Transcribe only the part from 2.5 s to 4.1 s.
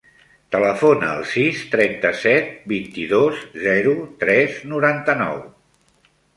vint-i-dos, zero,